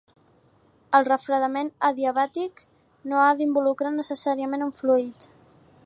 El 0.99 1.05
refredament 1.07 1.69
adiabàtic 1.89 2.65
no 3.13 3.21
ha 3.25 3.29
d'involucrar 3.43 3.93
necessàriament 3.99 4.69
un 4.71 4.75
fluid. 4.81 5.31